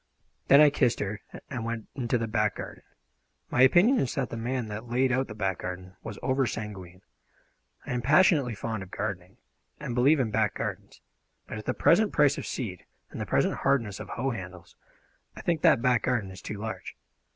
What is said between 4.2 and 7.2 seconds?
the man that laid out that back garden was over sanguine.